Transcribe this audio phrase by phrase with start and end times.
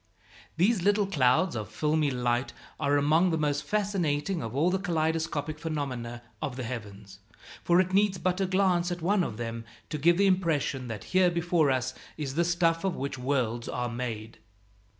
[0.57, 5.59] These "little clouds" of filmy light are among the most fascinating of all the kaleidoscopic
[5.59, 7.19] phenomena of the heavens;
[7.63, 11.03] for it needs but a glance at one of them to give the impression that
[11.13, 14.39] here before us is the stuff of which worlds are made.